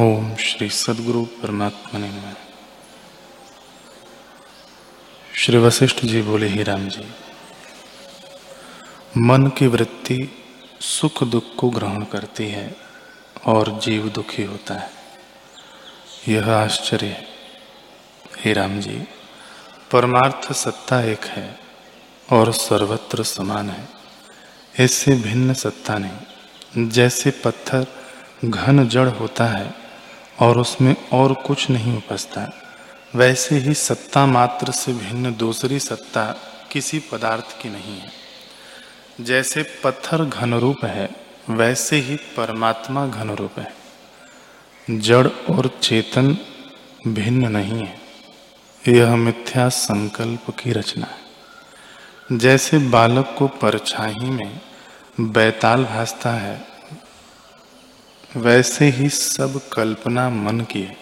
[0.00, 2.10] ओम श्री सदगुरु परमात्मा ने
[5.36, 7.04] श्री वशिष्ठ जी बोले, ही राम जी,
[9.16, 10.18] मन की वृत्ति
[10.80, 12.76] सुख दुख को ग्रहण करती है
[13.46, 14.90] और जीव दुखी होता है।
[16.28, 17.26] यह आश्चर्य
[18.40, 18.98] हे। राम जी,
[19.92, 21.58] परमार्थ सत्ता एक है
[22.32, 23.88] और सर्वत्र समान है।
[24.80, 27.86] इससे भिन्न सत्ता नहीं, जैसे पत्थर
[28.44, 29.87] घन जड़ होता है
[30.40, 32.62] और उसमें और कुछ नहीं उपजता।
[33.14, 36.36] वैसे ही सत्ता मात्र से भिन्न दूसरी सत्ता
[36.72, 38.12] किसी पदार्थ की नहीं है।
[39.20, 41.10] जैसे पत्थर घन रूप है,
[41.50, 43.74] वैसे ही परमात्मा घन रूप है।
[44.90, 46.38] जड़ और चेतन
[47.08, 48.00] भिन्न नहीं है।
[48.88, 51.28] यह मिथ्या संकल्प की रचना है।
[52.38, 54.60] जैसे बालक को परछाई में
[55.20, 56.67] बैताल भासता है
[58.36, 60.96] वैसे ही सब कल्पना मन की है।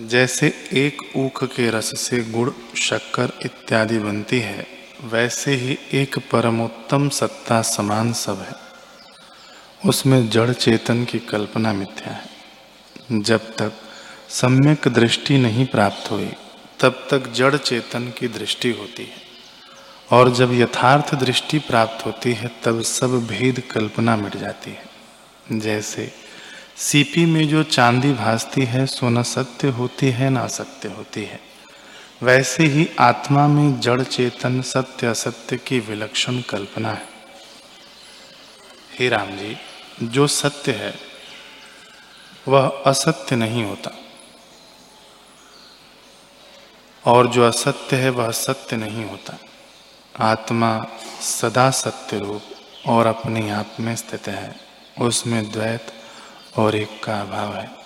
[0.00, 4.66] जैसे एक ऊख के रस से गुड़, शक्कर इत्यादि बनती है,
[5.04, 8.54] वैसे ही एक परमोत्तम सत्ता समान सब है।
[9.88, 12.30] उसमें जड़ चेतन की कल्पना मिथ्या है।
[13.22, 13.72] जब तक
[14.28, 16.32] सम्यक दृष्टि नहीं प्राप्त हुई,
[16.80, 19.22] तब तक जड़ चेतन की दृष्टि होती है।
[20.12, 24.97] और जब यथार्थ दृष्टि प्राप्त होती है, तब सब भेद कल्पना मिट जाती है।
[25.52, 26.12] जैसे
[26.76, 31.40] सीपी में जो चांदी भासती है सो न सत्य होती है, न सत्य होती है।
[32.22, 37.08] वैसे ही आत्मा में जड़ चेतन सत्य असत्य की विलक्षण कल्पना है।
[38.98, 39.56] हे राम जी,
[40.02, 40.94] जो सत्य है,
[42.48, 43.98] वह असत्य नहीं होता।
[47.06, 49.38] और जो असत्य है, वह सत्य नहीं होता।
[50.20, 50.86] आत्मा
[51.20, 52.42] सदा सत्य रूप
[52.86, 54.67] और अपने आप में स्थित है।
[55.00, 55.92] उसमें द्वैत
[56.56, 57.77] और एक का अभाव है।